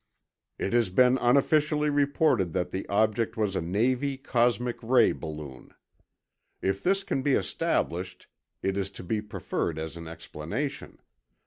"It 0.57 0.73
has 0.73 0.89
been 0.89 1.19
unofficially 1.19 1.91
reported 1.91 2.53
that 2.53 2.71
the 2.71 2.89
object 2.89 3.37
was 3.37 3.55
a 3.55 3.61
Navy 3.61 4.17
cosmic 4.17 4.81
ray 4.81 5.11
balloon. 5.11 5.75
If 6.59 6.81
this 6.81 7.03
can 7.03 7.21
be 7.21 7.33
established 7.35 8.25
it 8.63 8.77
is 8.77 8.89
to 8.93 9.03
be 9.03 9.21
preferred 9.21 9.77
as 9.77 9.97
an 9.97 10.07
explanation. 10.07 11.01